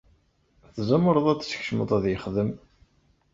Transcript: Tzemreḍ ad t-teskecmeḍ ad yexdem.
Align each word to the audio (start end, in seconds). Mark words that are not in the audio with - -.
Tzemreḍ 0.75 1.25
ad 1.27 1.37
t-teskecmeḍ 1.39 1.89
ad 1.97 2.05
yexdem. 2.07 2.51